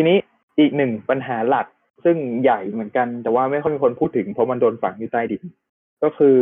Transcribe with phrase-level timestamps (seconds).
[0.00, 0.18] ทีนี้
[0.58, 1.66] อีกหนึ่งปัญหาหลัก
[2.04, 5.42] ซึ่งใหญ่เหมือนกัน แต่ว่าไม่ค่อยมีคนพูดถึงเพราะมันโดนฝังอยู่ใต้ดิน
[6.02, 6.38] ก็คือ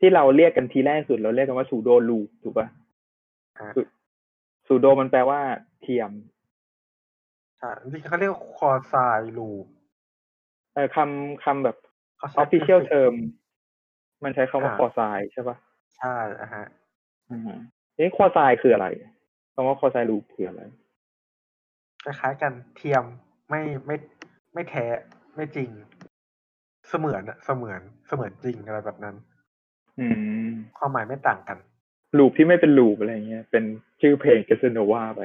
[0.00, 2.68] ที่เราเรียกกันทีแรกสุดเราเรียกกันว่าสูโดลูถูกปะ
[3.58, 3.70] อ่า
[4.68, 5.40] สูโดมันแปลว่า
[5.82, 6.10] เทียม
[7.58, 8.94] ใช่จริงๆเขาเรียกว่าคอไซ
[9.36, 9.66] ลูป
[10.74, 11.76] เออคำคำแบบ
[12.18, 13.14] เขาใช้ official term
[14.24, 15.00] มันใช้คำว่าอ่าคอไซ
[15.32, 15.56] ใช่ปะ
[15.96, 16.64] ใช่อะฮะ
[17.30, 17.58] อือฮะ
[17.94, 18.86] ทีนี้คอไซคืออะไร
[19.54, 20.87] คำว่าคอไซลูปคืออะไรค
[22.08, 23.04] ล้ายๆกันเทียม
[23.48, 23.96] ไม่ไม่
[24.54, 24.84] ไม่แท้
[25.36, 25.70] ไม่จริง
[26.88, 29.16] เสมือนอะเสมือนเสมือนจริงอะไรแบบนั้น
[29.98, 30.06] อื
[30.46, 30.48] ม
[30.78, 31.58] ความหมายไม่ต่างกัน
[32.18, 33.64] ลูปที่ไม่เป็นลูปอะไรเงี้ย เป็น
[34.00, 35.20] ชื่อเพลงเกสโนวาไป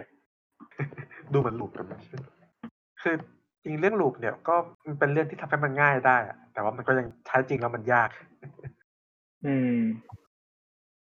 [1.31, 1.93] ดูเหมือนลูปกันไหม
[3.01, 3.15] คือ
[3.63, 8.09] จริงเรื่องลูปเนี่ยก็มันเป็นเรื่องที่ทำให้มันง่ายได้อะแต่ว่ามันก็ยังใช้จริงแล้วมันยาก
[9.45, 9.79] อืม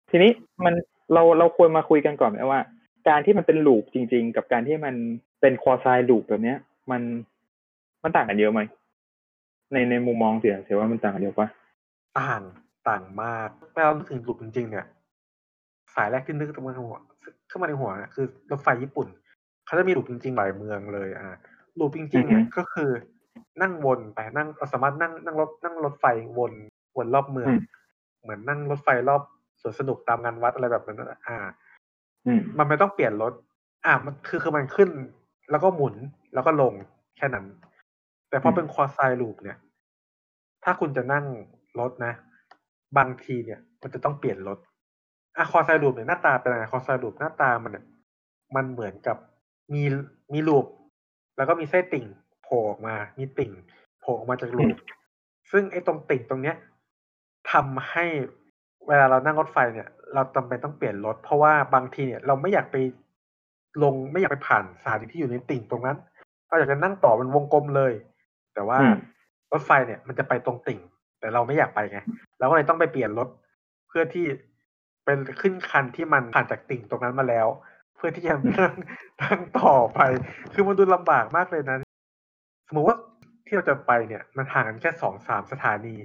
[0.09, 0.31] ทีนี้
[0.65, 0.73] มัน
[1.13, 2.61] เราเราควรมาคุยกันก่อนไหมว่า
[3.07, 4.95] การที่มันเป็นลูปจริง ๆ กับการที่มัน
[5.41, 6.57] เป็นควอไซลูปแบบเนี้ย
[6.91, 7.01] มัน
[8.03, 8.61] มันต่างกันเยอะไหม
[9.73, 11.47] ในในมุมมองเสียเสียว่ามันต่างกันเยอะปะ
[12.19, 12.41] ต่าง
[12.89, 14.85] ต่างมากเมื่อเรานึกถึงลูปจริงๆเนี่ย
[15.95, 16.99] สายแรกที่นึกขึ้นมาในหัว
[17.49, 19.07] ขึ้นมาในหัวเนี่ยคือรถไฟญี่ปุ่น
[19.65, 21.29] เขาจะมีลูปจริงๆหลายเมืองเลย อ่า
[21.79, 22.89] ลูปจริงๆเนี่ยก็คือ
[23.61, 26.05] นั่งวนไปนั่งเราสามารถนั่งนั่งรถนั่งรถไฟ
[26.37, 26.53] วน
[26.97, 27.51] วนรอบเมือง
[28.21, 29.21] เหมือนนั่งรถไฟรอบ
[29.61, 31.37] สวนสนุกตามงานวัดอะไรแบบนั้นนะอ่า
[32.25, 33.33] อืมมันไม่ต้องเปลี่ยนรถ
[33.85, 34.89] อะมันคือคือมันขึ้น
[35.51, 35.95] แล้วก็หมุน
[36.33, 36.73] แล้วก็ลง
[37.17, 37.45] แค่นั้น
[38.29, 39.57] แต่พออืมเป็นควอไซลูปเนี่ย
[40.63, 41.25] ถ้าคุณจะนั่ง
[41.79, 42.13] รถนะ
[42.97, 44.57] บางทีเนี่ย มันจะต้องเปลี่ยนรถ
[45.37, 47.85] อะควอไซลูปเนี่ยหน้าตาเป็นอะไรควอไซลูปหน้าตามันเนี่ย
[48.55, 49.17] มันเหมือนกับ
[49.73, 49.83] มี
[50.33, 50.65] มีลูป
[51.37, 52.05] แล้วก็มีไส้ติ่ง
[52.43, 53.51] โผล่ออกมา มีติ่ง
[53.99, 54.75] โผล่ออกมาจากลูป
[55.51, 56.55] ซึ่งไอ้ตรงติ่งตรงเนี้ย
[57.51, 58.05] ทำให้
[58.87, 62.75] เวลาเรานั่งรถไฟเนี่ย เราจำเป็นต้องเปลี่ยนรถ เพราะว่าบางทีเนี่ยเราไม่อยากไป
[63.83, 65.97] ลงไม่อยากไปผ่านสถานีที่อยู่ในติ่งตรงนั้น
[66.47, 67.93] เราอยากจะนั่งต่อเป็นวงกลมเลย
[68.53, 68.97] แต่ว่าอืม
[69.51, 70.79] รถไฟเนี่ยมันจะไปตรงติ่ง
[71.19, 71.99] แต่เราไม่อยากไปไง
[72.39, 73.27] เราก็เลยต้องไปเปลี่ยนรถ
[73.87, 74.25] เพื่อที่
[75.05, 77.47] เป็นขึ้นคันที่มันผ่านจากติ่งตรงนั้นมาแล้ว
[77.95, 78.73] เพื่อที่จะนั่ง
[79.23, 79.99] นั่งต่อไป
[80.53, 81.77] คือมันดูลำบากมากเลยนะ
[82.67, 82.97] สมมติว่า
[83.45, 85.95] ที่เราจะไปเนี่ยมันห่างกันแค่สองสามสถานี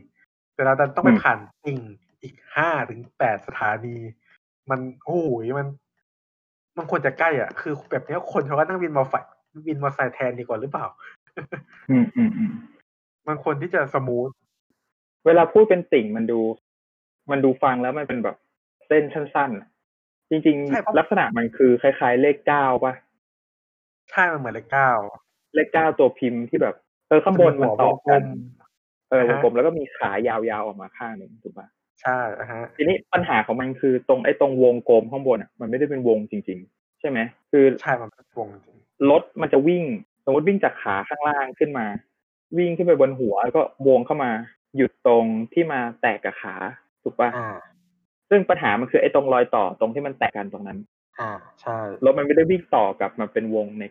[0.54, 1.78] แต่เราดันต้องไปอืมผ่านติ่ง
[2.22, 3.96] อีกห้าถึงแปดสถานี
[4.70, 5.66] มันโอ้ยมัน
[6.76, 9.30] มันควรจะใกล้อะคือแบบเนี้ยคนเขาก็นั่งวินมอไซค์
[9.66, 10.86] วินมอไซค์แทนดีกว่าหรือเปล่า
[11.90, 12.52] อืมอืมอืม
[13.28, 14.28] มันควรที่จะ smooth
[15.26, 16.40] เวลาพูดเป็นติ่งมันดู
[17.30, 18.36] มันดูฟังแล้วมันเป็นแบบ
[18.86, 19.68] เส้นสั้นๆอะ
[20.30, 22.92] จริงใช่เพราะๆลักษณะมันคือคล้าย ๆ เลขเก้าปะ
[24.10, 24.90] ใช่มันเหมือนเลขเก้า
[25.54, 26.74] เลขเก้าตัวพิมพ์ที่แบบ
[27.08, 28.22] เออข้างบนมันต่อกัน
[29.10, 31.66] เออวอ่างฮะกลมแล้วก็มีขายาวๆออกมาข้างหนึ่งถูกปะ
[32.02, 37.18] ใช่อะฮะทีนี้ปัญหาของมันคือตรงไอ้ตรงวงกลมข้างบนอะมันไม่ได้เป็นวงจริง ๆ ใช่ไหม
[37.50, 38.76] คือใช่มันเป็นวงจริง
[39.10, 39.84] รถมันจะวิ่ง
[40.24, 41.86] สมมติวิ่งจากขาข้างล่างขึ้นมา
[42.58, 44.30] วิ่งขึ้นไปบนหัวแล้วก็วงเข้ามา
[44.76, 46.54] หยุดตรงที่มาแตกกับขา
[47.02, 47.50] ถูกปะอ่า
[48.30, 50.78] ซึ่งปัญหามันคือไอ้ตรงรอยต่อตรงที่มันแตกกันตรงนั้น
[51.20, 51.30] อ่า
[51.60, 53.84] ใช่รถมันไม่ได้วิ่งต่อกลับมาเป็นวงใน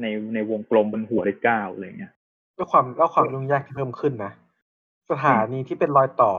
[0.00, 2.12] ในในวงกลมบนหัวเลขเก้าอะไรเงี้ย
[2.56, 4.32] ด้วยความแล้วความยุ่งยากที่เพิ่มขึ้นนะ
[5.10, 6.32] สถานีที่เป็นรอยต่อ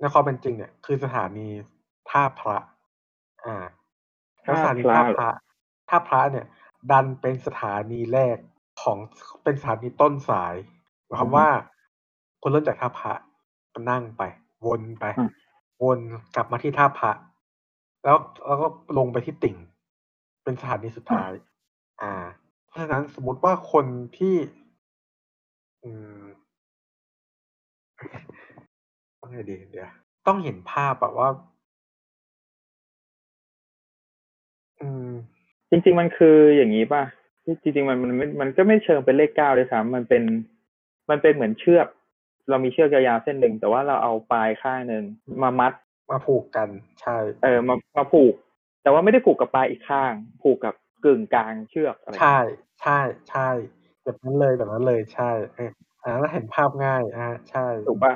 [0.00, 1.48] ในความเป็นจริงเนี่ยคือสถานี
[2.10, 2.58] ท่าพระ
[3.44, 3.56] อ่า
[4.42, 5.30] แล้วสถานีท่าท่าพระพระ
[5.88, 6.46] ท่าพระเนี่ย
[6.90, 8.36] ดันเป็นสถานีแรก
[8.82, 8.98] ของ
[9.42, 10.54] เป็นสถานีต้นสาย
[11.04, 11.48] หมายความว่า
[12.42, 13.12] คนเริ่มจากท่าพระ
[13.72, 14.22] ก็นั่งไป
[14.66, 15.04] วนไป
[15.82, 15.98] วน
[16.34, 17.10] กลับมาที่ท่าพระ
[18.04, 18.68] แล้วแล้วก็
[18.98, 19.56] ลงไปที่ติ่ง
[20.42, 21.30] เป็นสถานีสุดท้าย
[22.02, 22.12] อ่า
[22.66, 23.86] เพราะฉะนั้นสมมติว่าคน
[24.18, 24.36] ที่
[25.82, 25.90] อื
[26.20, 26.22] ม
[29.26, 29.90] ต้องไงดีเดี๋ยว
[30.26, 31.28] ต้องเห็นภาพแบบว่า
[34.80, 35.10] อืม
[35.70, 37.02] จริง ๆ มันคืออย่างนี้ป่ะ
[37.46, 40.22] จริงๆมันมันมันมันก็ไม่เชิงเป็นเลขเก้าเลยซ้ำมันเป็น
[41.10, 41.86] มันเป็นเหมือนเชือก
[42.48, 45.04] เรามีเชือกยาวๆเส้นหนึ่งแต่ว่าเราเอาปลายข้างหนึ่ง
[45.42, 45.72] มามัด
[46.10, 46.68] มาผูกกัน
[47.00, 48.34] ใช่ เออมามาผูก
[48.82, 50.12] แต่ว่าไม่ได้ผูกกับปลายอีกข้าง
[50.42, 50.74] ผูกกับ
[51.04, 52.38] กึ่งกลางเชือกอะไรใช่
[52.82, 53.00] ใช่
[53.30, 53.48] ใช่
[54.04, 55.70] แบบนั้นเลยแบบนั้นเลยใช่เออ
[56.04, 58.14] อ่าแล้วเห็นภาพง่ายอ่าใช่ถูกป่ะ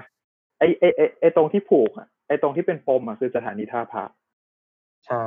[0.60, 4.04] ไอไอไอไอตรงที่ผูกอะไอตรงที่เป็นปมอะคือสถานีท่าพระ
[5.06, 5.24] ใช่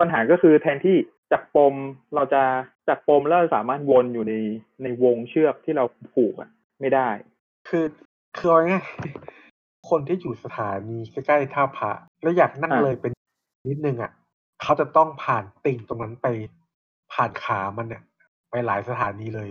[0.00, 0.96] ปัญหาก็คือแทนที่
[1.32, 1.74] จากปม
[2.14, 2.42] เราจะ
[2.88, 4.34] จากปมแล้วเราสามารถวนอยู่ใน
[4.82, 5.84] ในวงเชือกที่เรา
[6.14, 6.50] ผูกอะ
[6.80, 7.08] ไม่ได้
[7.68, 7.84] คือ
[8.36, 11.90] คือเอาง่ายๆคนที่อยู่สถานีใกล้ๆท่าพระ
[12.22, 13.12] แล้วอยากนั่งอ่าเลยเป็น
[13.68, 14.12] นิดนึงอะ
[14.62, 16.26] เขาจะต้องผ่านติ่งตรงนั้นไป
[17.12, 18.02] ผ่านขามันเนี่ย
[18.50, 19.48] ไปหลายสถานีเลย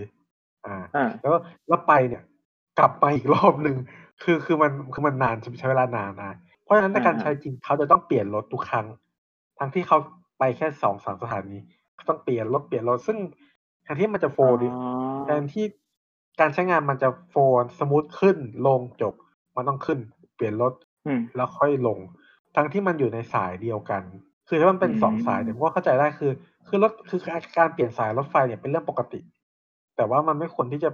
[0.65, 1.33] อ่าอ่าแล้ว
[1.68, 2.24] แล้วไปเนี่ย
[2.80, 3.75] กลับมาอีกรอบหนึ่ง
[4.24, 6.33] คือคือมันคือมันนานใช้เวลานานนะ
[6.63, 8.88] เพราะฉะนั้นในการอ่าใช้จริงเขาจะต้องเปลี่ยนรถทุกครั้ง
[9.60, 9.98] ทั้งที่เขา
[10.39, 11.57] ไปแค่สองสามสถานี
[11.95, 13.18] เขาต้องเปลี่ยนรถเปลี่ยนรถซึ่ง
[13.94, 14.69] นที่มันจะโฟอ๋ดิอ
[15.25, 15.66] แทนที่
[16.39, 18.38] การใช้งานมันจะโฟนสมูทขึ้น
[18.68, 19.13] ลงจบ
[19.56, 20.00] มันต้องขึ้น
[20.36, 20.74] เปลี่ยนรถ
[21.06, 22.00] อืมแล้วค่อยลง
[22.56, 24.04] ทั้งที่มันอยู่ในสายเดียวกัน
[24.48, 26.31] คือถ้ามันเป็นอืมสองสายเนี่ยผมก็เข้าใจได้คือ
[26.68, 29.19] คือรถคือการการเปลี่ยนสายรถไฟเนี่ยเป็นเรื่องปกติ
[29.95, 30.89] แต่ว่ามันไม่ควรที่จะ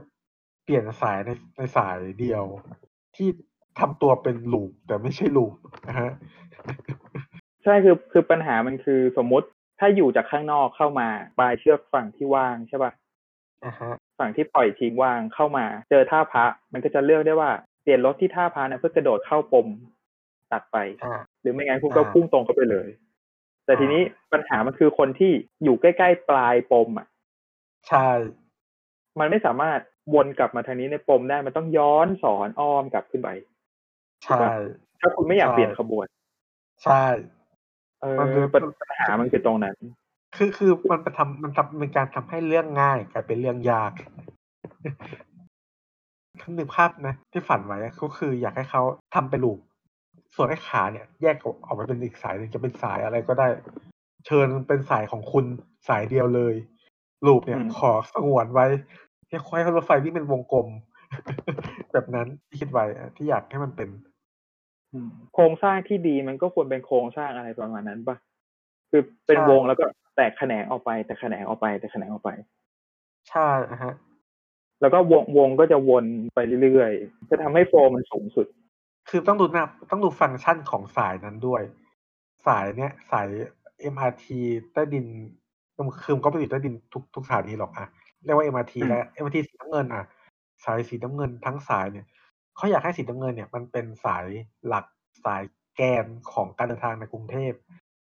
[0.63, 2.43] เปลี่ยนสายในในสายเดียว
[3.15, 3.29] ที่
[3.79, 5.53] ทำตัวเป็นลูปแต่ไม่ใช่ลูป
[5.87, 6.11] นะฮะ
[7.63, 9.47] ใช่คือคือปัญหามันคือสมมุติ
[9.79, 11.07] ถ้าอยู่จากข้างนอกเข้ามา
[11.39, 12.91] ปลายเชือกฝั่งที่ว่างใช่ป่ะ
[13.65, 17.51] อ่าฮะฝั่งที่ปล่อยทิ้งว่างเข้ามา เจอท่าพระมันก็จะเลือกได้ว่า
[17.83, 19.67] เปลี่ยนรถที่ท่าพระนะเพื่อกระโดดเข้าปม
[20.51, 22.89] ตัดไปอ่าหรือไม่งั้นคุณก็อ่าพุ่งตรงเข้าไปเลย
[23.65, 24.01] แต่อ่าทีนี้
[24.33, 25.31] ปัญหามันคือคนที่
[25.63, 27.07] อยู่ใกล้ๆปลายปมอะ
[27.87, 28.09] ใช่
[29.19, 29.79] มันไม่สามารถ
[30.13, 33.29] วนกลับมาทางนี้ในปมได้มันต้องย้อนสอนอ้อมกลับขึ้นไป
[34.23, 34.37] ใช่
[35.01, 36.07] ถ้าคุณไม่อยากใช่เปลี่ยนขบวน
[36.83, 37.05] ใช่
[38.01, 39.75] เออมันคือปัญปัญหามันคือตรงนั้น
[40.37, 43.91] คือคือมันไปทำมันทำเป็นการทำให้เรื่องง่ายกลายเป็นเรื่องยาก
[46.41, 48.81] ทั้งหนึ่งภาพนะ ที่ฝันไว้อะก็คืออยากให้เขา
[49.15, 49.59] ทำเป็นลูป
[50.35, 53.47] ส่วนไอ้ขาเนี่ย แยกออกออกมาเป็นอีกสายหนึ่งจะเป็นสายอะไรก็ได้
[54.25, 55.45] เชิญเป็นสายของคุณ
[55.87, 56.55] สายเดียวเลย
[57.25, 58.65] ลูปเนี่ยอืมขอสงวนไว้
[59.29, 60.67] ให้ค่อยให้รถไฟที่เป็นวงกลม
[61.93, 63.89] แบบนั้นที่คิดไว้อะที่อยากให้มันเป็น
[64.93, 68.15] อืมโครงสร้างที่ดีมันก็ควรเป็นโครงสร้างอะไรประมาณนั้นปะ
[68.89, 69.85] คือเป็นใช่วงแล้วก็
[70.15, 72.31] แตกแขนงออกไป แต่แขนงออกไป แต่แขนงออกไป
[73.29, 73.93] ใช่นะฮะ
[74.81, 76.05] แล้วก็วงวงก็จะวน
[76.35, 78.47] ไปเรื่อยๆจะทำให้โฟลว์มันสูงสุด
[79.09, 81.63] คือต้องดูนะต้องดูฟังก์ชันของสายนั้นด้วย
[82.47, 83.27] สายเนี้ยสาย
[83.93, 84.25] MRT
[84.73, 85.05] ใต้ดิน
[86.03, 87.87] คือมันก็ไม่ติดใต้ดินทุกทุกสถานีหรอกอะ
[88.25, 90.03] เรียกว่า MRT อืมแล้ว MRT สีน้ำเงินอะ
[90.65, 92.05] สายสีน้ำเงินทั้งสายเนี่ย
[92.55, 94.25] เขาอยากให้สีน้ำเงินเนี่ย มันเป็นสาย
[94.67, 94.85] หลัก
[95.25, 95.43] สาย
[95.75, 97.51] แกนของการเดินทางในกรุงเทพ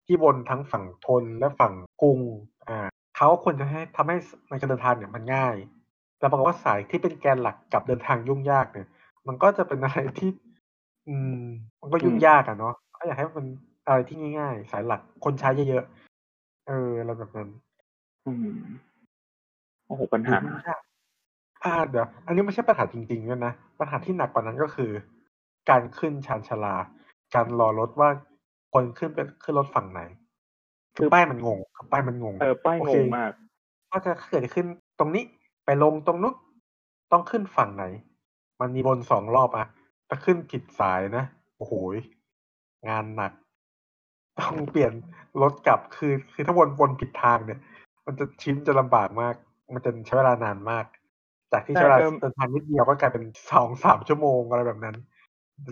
[0.05, 2.19] ที่บนทั้งฝั่งทนและฝั่งกรุง
[2.67, 2.87] อ่า
[3.17, 4.17] เขาควรจะให้ทำให้
[4.49, 5.55] ในการเดินทางเนี่ยมันง่าย
[6.19, 8.87] แต่ปรากฏว่าสายที่เป็นแกนหลักกับเดินทางยุ่งยากเนี่ย
[9.27, 10.29] มันก็จะเป็นอะไรที่
[11.07, 11.43] อืม
[11.81, 13.45] มันก็ยุ่งอืมยากอะเนาะเขาอยากให้มัน
[13.85, 17.49] อะไรที่ง่าย ๆ สายหลักคนใช้เยอะๆเอออะไรแบบนั้น
[18.25, 18.57] อืม
[18.92, 20.81] โอ้โหปัญหายุ่งยาก
[21.63, 24.91] อ่าเดี๋ยวอันนี้ไม่ใช่ปัญหาจริงๆด้วยนะปัญหาที่หนักกว่านั้นก็คือ
[25.69, 26.75] การขึ้นชานชาลา
[27.33, 28.09] การรอรถว่า
[28.73, 30.01] คนขึ้นเป็นขึ้นรถฝั่งไหน
[30.95, 33.31] คือป้ายมันงงคือป้ายมันงงเออป้ายโองเคงมาก
[33.89, 34.65] ว่าจะเกิดขึ้น
[34.99, 35.23] ตรงนี้
[35.65, 36.35] ไปลงตรงนู้น
[37.11, 37.85] ต้องขึ้นฝั่งไหน
[38.61, 39.67] มันมีบนสองรอบอะ
[40.07, 41.25] ถ้าขึ้นผิดสายนะ
[41.57, 41.97] โอ้โหย
[42.89, 43.31] งานหนัก
[44.39, 44.93] ต้องเปลี่ยน
[45.41, 47.59] รถกลับคือ คือถ้าวนวนผิดทางเนี่ย
[48.05, 49.35] มันจะชิ้นจะลำบากมาก
[49.73, 50.85] มันจะใช้เวลานานมาก
[51.51, 54.95] จากที่ใช่ใช้เวลาเออเดินทางนิดเดียวก็กลายเป็นสองสามชั่วโมงอะไรแบบนั้น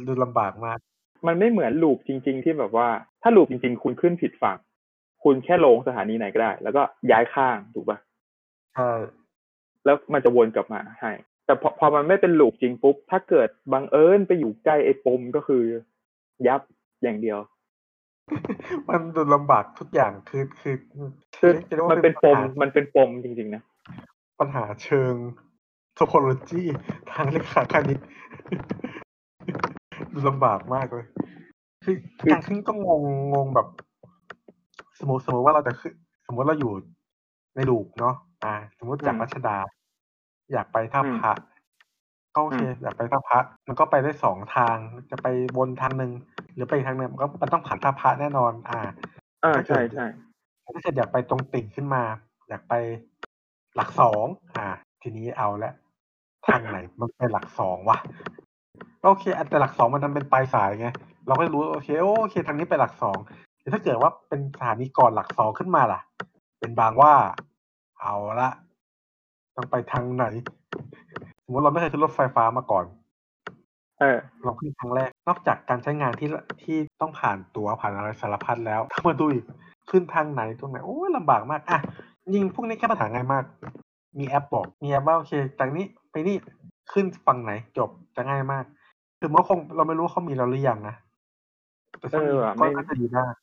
[0.07, 0.79] ดูลำบากมาก
[1.27, 2.88] มันไม่เหมือนลูปจริง ๆ ที่แบบว่า
[3.21, 4.57] ถ้าลูปจริง ๆ คุณขึ้นผิดฝั่ง
[5.23, 7.97] คุณแค่ลงสถานีไหนก็ได้ แล้วก็ย้ายข้างถูกปะ
[8.75, 8.91] ใช่
[9.85, 11.11] แล้วมันจะวนกลับมาให้
[11.45, 15.63] แต่พอพอมันไม่เป็นลูปจริงปุ๊บ ถ้าเกิดบังเอิญไปอยู่ใกล้ไอ้ปมก็คือ
[16.47, 16.61] ยับ
[17.03, 17.39] อย่างเดียว
[18.89, 20.75] มันดูลำบากทุกอย่างคือคือ
[21.39, 23.63] คือจะรียกว่ามันเป็นปมญหามันเป็นปมจริงๆนะ
[24.39, 25.13] ปัญหาเชิง
[25.94, 26.63] โทโพโลจี
[27.12, 28.00] ทางเลขาคณิต
[30.13, 31.06] ดูลำบากมากเลย
[31.83, 33.01] คือคือการขึ้นก็งง
[33.33, 33.67] งงแบบ
[35.00, 35.94] สมมติสมมติว่าเราจะขึ้น
[36.27, 36.74] สมมติเราอยู่
[37.55, 39.58] ในลูกเนาะอ่า สมมติจากรัชดา
[40.51, 41.32] อยากไปท่าพระ
[42.36, 44.77] ก็โอเค อยากไปท่าพระมันก็ไปได้สองทาง
[45.12, 45.27] จะไป
[45.58, 46.12] วนทางหนึ่ง
[46.55, 48.79] หรือไปอีกทางหนึ่งมันก็มันต้องผ่านท่าพระแน่นอน อ่า
[49.44, 50.05] อ่าใช่ใช่
[50.63, 52.03] ถ้าเกิดอยากไปตรงติ่งขึ้นมา
[52.50, 52.74] อยากไป
[53.75, 54.25] หลักสอง
[54.56, 54.68] อ่า
[55.01, 55.74] ทีนี้เอาละ
[56.46, 57.98] ทางไหนมันเป็นหลักสองวะ
[59.04, 60.88] โอเคอันแต่หลักสองมันนั้นเป็นปลายสายไง
[61.28, 63.18] เราก็จะรู้โอเคโอเคทางนี้ไปหลักสอง
[63.60, 66.01] แต่ถ้าเกิดว่าเป็นสถานีก่อนหลักสองขึ้นมาล่ะ
[66.60, 67.13] เป็นบางว่า
[68.01, 68.50] เอาละ
[69.56, 70.25] ต้องไปทางไหน
[71.44, 72.86] สมมติเราไม่เคยขึ้นรถไฟฟ้ามาก่อน
[74.00, 76.30] เออเราขึ้นครั้งแรก นอกจากการใช้งานที่
[76.63, 79.46] ที่ต้องผ่านตัวผ่านอะไรสารพัดแล้วถ้ามาดูอีก
[79.90, 81.80] ขึ้นทางไหนตรงไหนโอ้ยลำบากมากอะ
[82.34, 83.44] ยิงพวกนี้แค่ปัญหาง่ายมาก
[84.20, 86.36] มีแอปบอก มีแอปว่าโอเคจากนี้ไปนี่
[86.92, 88.63] ขึ้นฝั่งไหนจบจะง่ายมาก
[89.20, 90.96] คือมันก็คงเราไม่รู้ว่าเขามีเราหรือยังนะ
[92.00, 93.34] แต่ถ้ามีเออว่ะก็ไม่น่าจะดีมาก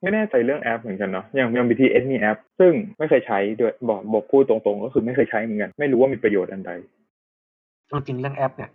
[0.00, 6.72] ไม่แน่ใจเรื่องแอปเหมือนกันเนาะอย่างอย่าง BTS มีแอป ซึ่งไม่เคยใช้ด้วยบอกบอกพูดตรงๆ ก็คือไม่เคยใช้เหมือนกัน ไม่รู้ว่ามีประโยชน์อันใด
[7.90, 8.70] จริงๆเรื่องแอปเนี่ย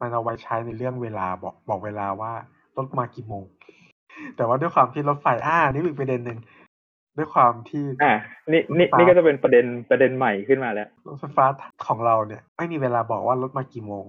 [0.00, 2.32] มันเอาไว้ใช้ในเรื่องเวลาบอกบอกเวลาว่า
[2.76, 3.44] รถมากี่โมง
[4.36, 6.38] แต่ว่าด้วยความที่รถไฟอ่านี่อีกประเด็นหนึ่ง
[7.18, 8.14] ด้วยความที่ อ่า
[8.52, 11.46] นี่นี่นี่ก็จะเป็นประเด็นประเด็นใหม่ขึ้นมาแล้วรถไฟฟ้า
[11.86, 14.04] ของเราเนี่ย ไม่มีเวลาบอกว่ารถมากี่โมง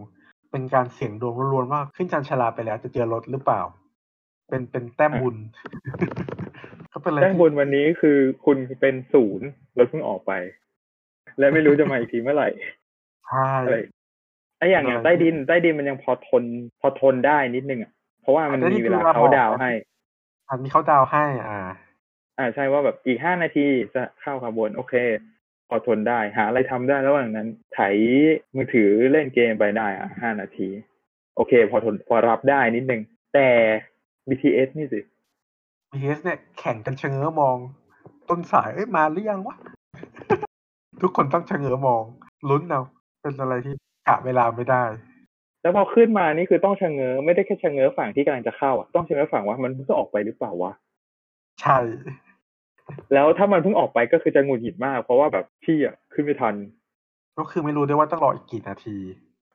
[0.51, 3.61] เป็นการเสี่ยงดวงล้วนๆว่าขึ้นจันชาลาไปแล้วจะเจอรถหรือเปล่า
[4.49, 5.35] เป็นเป็นแต้มบุญ
[6.91, 9.47] ก็เป็นอะไรแจ้งที่บนวันนี้คือคุณเป็นศูนย์
[9.77, 10.31] รถเพิ่งออกไป
[11.39, 12.49] และไม่รู้จะมาอีกทีเมื่อไหร่
[13.29, 13.77] ใช่อะไร
[14.57, 16.43] ไอ้อย่างอย่างใต้ดินใต้ดินมันยังพอทน
[16.79, 19.71] พอทนได้นิดนึงอะเพราะว่ามันมีเวลาเขาดาวน์ให้
[20.47, 21.59] อะมีเขาดาวน์ให้ อ่า
[22.39, 23.65] อ่าใช่ว่าแบบอีกห้านาที
[23.95, 24.93] จะเข้าขบวน โอเค
[25.69, 27.79] พอทนได้ หาอะไรทำได้ระหว่างนั้นไถ
[28.55, 30.67] มือถือเล่นเกมไปได้อะห้านาที
[31.35, 33.01] โอเค พอทนพอรับได้นิดนึง
[33.33, 33.47] แต่
[34.27, 34.99] BTS นี่สิ
[35.91, 37.57] BTS เนี่ยแข่งกันเชงเง้อมอง
[38.29, 39.55] ต้นสายเอ้ยมาหรือยังวะ
[41.01, 42.03] ทุกคนต้องเชงเง้อมอง
[42.49, 42.81] ลุ้นเอา
[43.21, 43.73] เป็นอะไรที่
[44.07, 44.83] กะเวลาไม่ได้
[45.61, 50.71] แล้วพอขึ้นมานี่คือต้องชะเง้อไม่ได้แค่ชะเง้อฝั่งที่กำลังจะเข้าอะต้องชะเง้อฝั่งว่ามันเพิ่งออกไปหรือเปล่าวะ
[51.61, 51.77] ใช่
[53.13, 56.55] แล้วถ้ามันเพิ่งออกไปก็คือจะหงุดหงิดมาก เพราะว่าแบบพี่อะขึ้นไม่ทัน
[57.37, 58.97] ก็คือไม่รู้ด้วยว่าต้องรออีกกี่นาที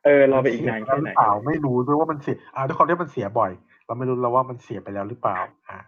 [0.05, 3.51] เออรอไปอีกนานแค่ไหนเสียปแล้วรือเปล่าไม่รู้ด้วยว่ามันเสียอ่าด้วยความที่มันเสียบ่อย
[3.85, 5.37] เราไม่รู้แล้วว่ามันเสียไปแล้วหรือเปล่า
[5.69, 5.79] อ่า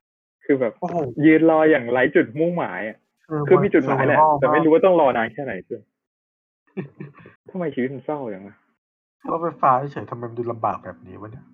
[0.45, 2.97] คือแบบโอ้โหยืนรออย่างไร้จุดมุ่งหมายอะ
[3.47, 5.81] คือมีจุดหมายแหละแต่ไม่รู้ว่าต้องรอนานแค่ไหนด้วย
[7.49, 8.55] ทำไมชีวิตมันเศร้าอย่างนี้
[9.31, 11.45] รถไฟฟ้าเฉยๆทำไมมันดูลำบากแบบนี้วะเนี่ย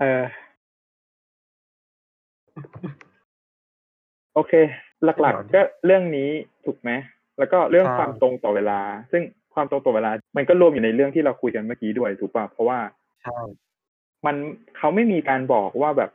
[0.00, 0.22] เออ
[4.34, 4.52] โอเค
[5.04, 6.28] หลักๆ ก็เรื่องนี้
[6.64, 6.90] ถูกไหม
[7.38, 8.80] แล้วก็เรื่องใช่ความตรงต่อเวลา
[9.12, 9.22] ซึ่ง
[9.54, 12.78] ความตรงต่อเวลา มันก็รวมอยู่ในเรื่องที่เราคุยกันเมื่อกี้ด้วยถูกป่ะเพราะว่า
[13.22, 13.38] ใช่
[14.26, 14.36] มัน
[14.76, 16.10] เขาไม่มีการบอกว่าแบบ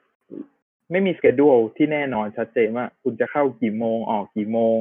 [0.92, 4.80] ไม่มีสเกดูลที่แน่นอนชัดเจนว่า คุณจะเข้ากี่โมงออกกี่โมง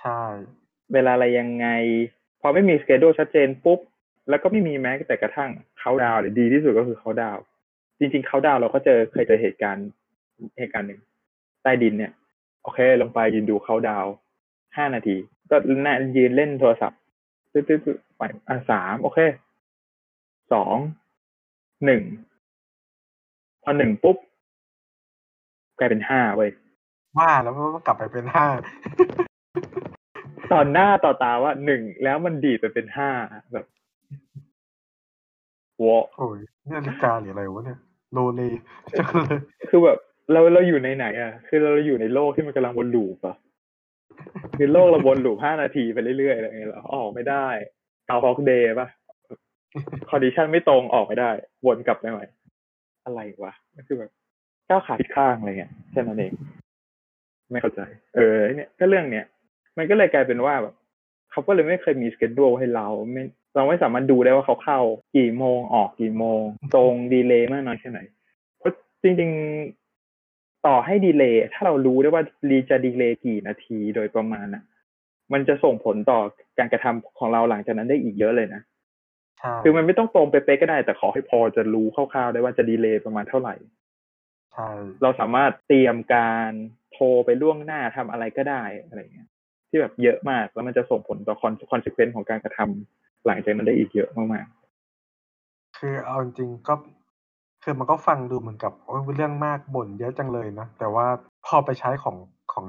[0.00, 0.22] ใช่
[0.92, 1.66] เวลาอะไรยังไง
[2.40, 3.80] พอไม่มีสเกดูลชัดเจนปุ๊บ
[4.28, 7.38] แล้วก็ไม่มีแม้แต่กระทั่งเขาดาวหรือดีที่สุดก็คือเขาดาว
[7.98, 9.88] จริง ๆเขาดาวเราก็เจอเคยเจอเหตุการณ์
[10.58, 11.00] เหตุการณ์หนึ่ง
[11.62, 12.12] ใต้ดินเนี่ย
[12.62, 14.06] โอเค ลงไปยืนดูเขาดาว
[14.76, 15.16] ห้านาที
[15.50, 17.00] ก็น่ายืนเล่นโทรศัพท์
[17.52, 17.62] ตึ๊
[17.94, 19.18] ดๆๆไปอะสามโอเค
[20.52, 20.76] สอง
[21.84, 22.02] หนึ่ง
[23.62, 24.16] พอหนึ่งปุ๊บ
[25.78, 26.50] กลายเป็นห้าเว้ย
[27.18, 28.46] ว่าแล้วมันก็กลับไปเป็นห้า
[30.52, 33.10] ตอนหน้าต่อตาว่าหนึ่งแล้วมันดีดไปเป็นห้า
[33.52, 33.66] แบบ
[35.82, 37.78] วอโอ้ยนี่นาฬิกาหรืออะไรวะเนี่ย
[38.12, 38.40] โลเล
[38.98, 39.98] จังเลยคือแบบ
[40.32, 43.36] เราเราอยู่ในไหนอะ คือเราอยู่ในโลกที่มันกำลังวนลูปอะ
[44.56, 47.46] คือโลกเราวน loop ห้านาทีไปเรื่อยๆอะไรอย่างเงี้ยเหรอออกไม่ได้
[48.08, 48.88] กาวฮอกเดย์ป่ะ
[50.10, 51.30] condition ไม่ตรงออกไม่ได้
[51.66, 52.24] วนกลับไปใหม่
[53.04, 54.10] อะไรวะก็คือแบบ
[54.68, 56.32] ก้าวขาผิดข้างอะไรเงี้ยแค่นั้นเอง
[57.50, 57.80] ไม่เข้าใจ
[58.14, 59.26] เออเนี่ยก็เรื่องเนี้ย
[59.78, 60.74] มันก็เลยกลายเป็นว่าแบบ
[61.30, 63.22] เขาก็เลยไม่เคยมี schedule ให้เราไม่
[63.56, 64.80] เราไม่สามารถดูได้ว่าเขาเข้า
[65.16, 66.40] กี่โมงออกกี่โมง
[66.74, 68.00] ตรง delay มากน้อยแค่ไหน
[68.58, 68.72] เพราะ
[69.02, 69.30] จริง
[69.62, 69.79] ๆ
[70.66, 74.64] ต่อให้ delay ถ้าเรารู้ได้ว่ารีจะ delay กี่นาทีโดยประมาณน่ะ
[75.32, 76.20] มันจะส่งผลต่อ
[76.58, 78.62] การกระทำของเราหลังจากนั้นได้อีกเยอะเลยนะ
[79.38, 83.54] ใช่คือมันไม่ต้องตรงเป๊ะๆก็ได้ แต่ขอให้พอจะรู้คร่าวๆได้ว่าจะ delay ประมาณเท่าไหร่
[84.52, 84.70] ใช่
[85.02, 86.50] เราสามารถเตรียมการ
[86.92, 89.28] โทรไปล่วงหน้าทำอะไรก็ได้อะไรเงี้ย
[89.68, 94.46] ที่แบบเยอะมากแล้วมันจะส่งผลต่อคอนคอนซ e เควนต์ของการกระทำหลังจากนั้นได้อีกเยอะมาก
[95.78, 96.74] คือเอาจริงๆก็
[97.62, 101.06] คือมันก็ฟังดูเหมือนกับโอ้ยเรื่องมากบ่นเยอะจังเลยนะ แต่ว่า
[101.46, 102.16] พอไปใช้ของ
[102.52, 102.64] ของ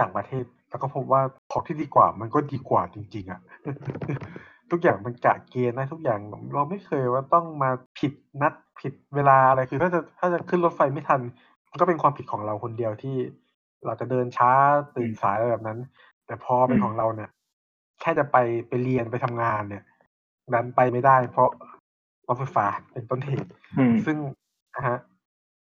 [0.00, 1.22] ต่างประเทศ แล้วก็พบว่า
[1.52, 3.40] ของที่ดีกว่ามันก็ดีกว่าจริง ๆอะ่ะ
[4.70, 6.20] ทุกอย่างมันกะเกณฑ์นะทุกอย่าง
[6.54, 11.20] เราไม่เคยว่าต้องมาผิดนัดผิดเวลาอะไรคือถ้าจะถ้าจะขึ้นรถไฟไม่ทัน
[11.70, 13.16] มันก็เป็นความผิดของเราคนเดียวที่
[13.84, 14.50] เราจะเดินช้า
[14.96, 15.78] ตื่นสายอะไรแบบนั้น
[16.26, 17.30] แต่พอเป็นของเราเนี่ย
[18.00, 18.36] แค่จะไป
[18.68, 19.84] ไปเรียนไปทำงานเนี่ย
[20.54, 21.48] ดันไปไม่ได้ เพราะ
[22.28, 24.16] รถไฟฟ้าเป็นต้นเหตุๆอืมซึ่ง
[24.76, 24.98] นะฮะ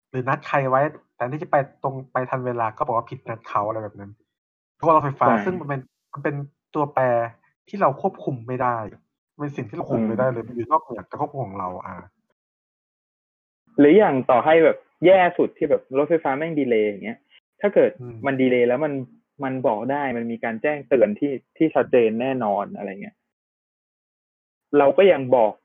[0.09, 0.81] หรือนัดใครไว้
[1.15, 4.11] แต่ที่จะไปตรงไปทันเวลาก็บอกว่าผิดนัดเขาอะไรแบบนั้น
[4.75, 5.81] เพราะว่ารถไฟฟ้าใช่ซึ่งมันเป็น
[6.13, 6.35] มันเป็น
[6.75, 7.03] ตัวแปร
[7.67, 8.77] ที่เราควบคุมไม่ได้
[9.39, 11.95] เป็นสิ่งที่เราควบคุมไม่ได้เลยมันอยู่นอกเหนือการควบคุมของเราอ่า
[13.79, 17.19] หรืออย่างต่อให้แบบแย่สุดที่แบบรถไฟฟ้าแม่งดีเลย์อย่างเงี้ย
[17.61, 18.93] ถ้าเกิดอืมมัน delay แล้วมัน
[19.43, 23.15] มันบอกได้มันมีการแจ้งเตือนที่ที่ชัดเจนแน่นอนอะไรเงี้ย
[24.77, 25.51] เราก็ยังบอก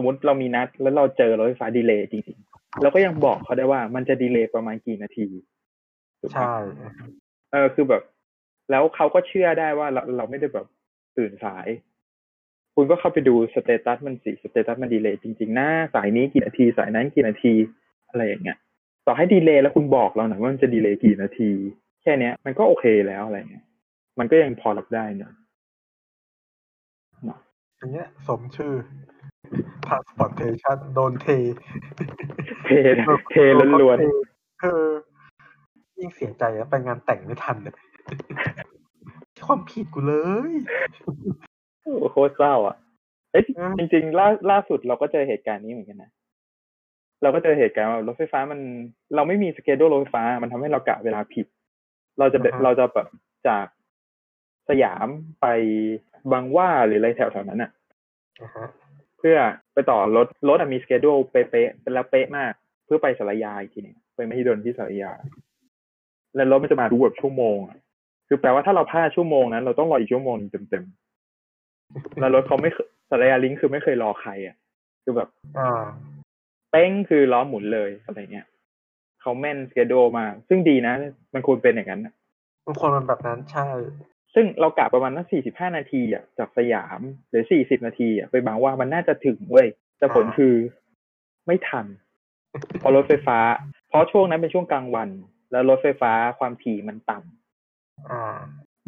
[0.00, 5.26] มมติเรามีนัด แล้วเราเจอรถไฟฟ้า delay จริงๆเราก็ยังบอกเขาได้ว่ามันจะ delay ประมาณกี่นาที
[6.20, 6.56] ถูกปะใช่
[7.52, 8.02] เออคือแบบ
[8.70, 10.66] แล้วเขาก็เชื่อได้ว่าเราเราไม่ได้แบบ
[11.16, 11.66] ตื่นสาย
[12.74, 17.54] คุณก็เข้าไปดู status มันสิ status มัน delay จริงๆนะสายนี้กี่นาที สายนั้นกี่นาที
[18.08, 18.58] อะไรอย่างเงี้ย
[19.06, 21.50] ต่อให้ delay แล้วคุณบอกเราหน่อยว่ามันจะ delay กี่นาที
[22.02, 23.64] แค่เนี้ย มันก็โอเคแล้วอะไรเงี้ย
[24.18, 25.32] มันก็ยังพอรับได้เนอะ
[27.78, 28.72] อย่างเงี้ยสมชื่อ
[29.86, 31.26] transportation โดนเท
[32.64, 32.70] เท
[33.30, 33.98] เทล้วน
[34.62, 34.90] เออ
[35.98, 37.74] ยิ่งเสียใจแล้วไปงานแต่งไม่ทันเลย
[39.46, 40.14] ความผิดกูเล
[40.50, 42.76] ยๆโอ้โหโคตรเศร้าอะ
[43.32, 46.10] เอ้ยอืมจริงๆล่าล่าสุดเราก็เจอเหตุการณ์นี้เหมือนกันนะ
[47.22, 48.60] เราก็เจอเหตุการณ์ว่ารถไฟฟ้ามัน
[49.14, 51.46] เราไม่มีสเกดูรถไฟฟ้า มันทำให้เรากะเวลาผิด
[52.18, 53.08] เราจะอ่าฮะเราจะแบบ
[53.48, 53.66] จาก
[54.68, 55.06] สยาม
[55.40, 55.46] ไป
[56.32, 57.70] บางหว่าหรืออะไรแถวๆนั้นอะ
[58.42, 58.66] อ่าฮะ
[59.20, 59.38] เพื่อ
[59.72, 62.52] ไปต่อรถรถอะมีสเกดูเป๊ะๆเป็นแล้วเป๊ะมาก
[62.84, 65.12] เพื่อไปสารยาอีกทีหนึงไปมหิดลที่สารยา
[66.34, 67.78] แล้วรถมันจะมาดูแบบชั่วโมงอะ
[68.28, 74.56] คือแปลว่าถ้าเราพลาดชั่วโมงนั้น เราต้องรออีกชั่วโมงหนึ่งเต็มๆแล้วรถเขาไม่เคยสารยาลิงก์คือไม่เคยรอใครอะ
[75.02, 75.82] คือแบบอ่า
[76.70, 78.46] เป้งคือล้อหมุนเลยอะไรเงี้ย
[79.20, 80.94] เขาแม่นสเกดูมา ซึ่งดีนะ
[81.34, 82.14] มันควรเป็นอย่างนั้นอะ
[82.66, 83.66] บางคนมันแบบนั้นใช่
[84.34, 89.68] ซึ่งเรากะประมาณนักสี่สิบห้านาทีอะจากสยาม หรือสี่สิบนาทีอะไปบางว่ามันน่าจะถึงเว้ย
[89.98, 90.54] แต่ผลอ่าคือ
[91.46, 91.86] ไม่ทัน
[92.78, 93.38] เพราะรถไฟฟ้า
[93.88, 95.08] เพราะช่วงนั้นเป็นช่วงกลางวัน
[95.50, 98.38] แล้วรถไฟฟ้าความถี่มันต่ำอ่า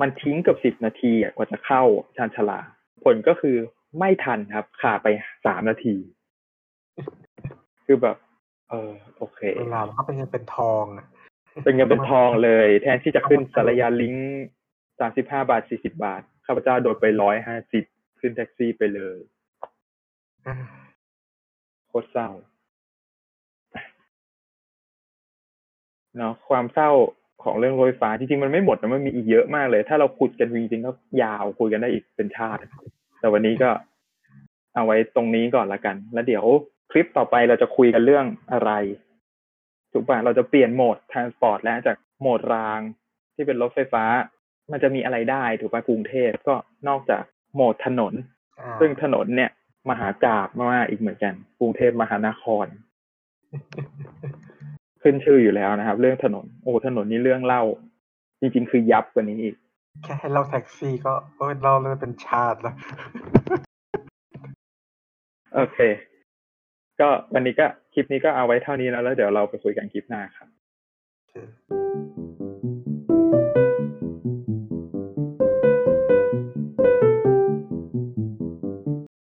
[0.01, 1.83] มันทิ้งเกับสิบนาทีอะกว่าจะเข้า
[2.17, 2.61] ชานชาลา
[3.05, 3.57] ผลก็คือ
[3.99, 5.09] ไม่ทันครับขาดไป
[5.47, 5.97] สามนาที
[7.87, 8.17] คือแบบ
[8.71, 11.07] เออโอเคเวลามันก็เป็นเงินเป็นทองอะ
[11.65, 14.43] เป็นเงินเป็นทองเลย แทนที่จะขึ้นสารยาลิงก์
[15.01, 17.85] สามสิบห้าบาทสี่สิบาท ข้าพเจ้าโดนไปร้อยห้าสิบ
[18.21, 19.19] ขึ้นแท็กซี่ไปเลย
[20.47, 20.55] อ่า
[21.89, 22.29] โคตรเศร้า
[26.17, 26.91] เนาะความเศร้า
[27.45, 32.61] ของเรื่องรถไฟฟ้าจริงๆมันไม่หมดนะมันมีอีกเยอะมากเลย ถ้าเราขุดกันจริงๆก็ยาวคุยกันได้อีกเป็นชาติ
[33.21, 33.71] แต่วันนี้ก็
[34.75, 36.45] เอาไว้ตรงนี้ก่อนละกัน แล้วเดี๋ยว
[36.91, 38.73] คลิปต่อไปเราจะคุยกันเรื่องอะไร
[39.93, 42.81] ถูกป่ะเราจะเปลี่ยนโหมด transport แล้วจากโหมดราง
[43.35, 44.05] ที่เป็นรถไฟฟ้า
[44.71, 46.55] มันจะมีอะไรได้ถูกป่ะกรุงเทพก็
[46.89, 47.23] นอกจาก
[47.55, 48.13] โหมดถนน
[48.61, 49.51] อ่าซึ่งถนนเนี่ย
[49.91, 52.67] มหากราบมากๆอีกเหมือนกัน กรุงเทพมหานคร
[55.03, 57.63] ขึ้นชื่ออยู่แล้วนะครับ เรื่องถนน โอ้ถนนนี่เรื่องเล่า
[58.41, 59.55] จริง ๆ คือยับกว่านี้อีก
[60.05, 62.75] แค่ให้เราแท็กซี่ก็โอ้ยเราเลยเป็นชาติแล้ว
[65.55, 65.79] โอเค
[67.01, 70.49] ก็วันนี้ก็คลิปนี้ก็เอาไว้เท่านี้แล้วแล้วเดี๋ยวเราไปคุยกันคลิปหน้าครับ
[71.15, 71.35] โอเค